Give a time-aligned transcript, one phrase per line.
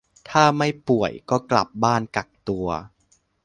[0.29, 2.67] ถ้าไม่ป่วยก็กลับบ้านกักตัว